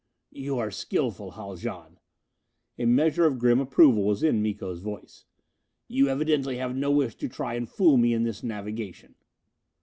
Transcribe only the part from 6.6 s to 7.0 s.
no